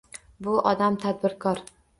Bu 0.47 0.55
odam 0.71 0.99
tadbirkor 1.07 1.65